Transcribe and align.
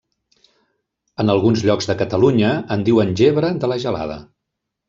En 1.25 1.33
alguns 1.33 1.65
llocs 1.69 1.89
de 1.91 1.97
Catalunya, 2.01 2.57
en 2.77 2.87
diuen 2.91 3.15
gebre 3.23 3.55
de 3.65 3.71
la 3.75 3.81
gelada. 3.85 4.21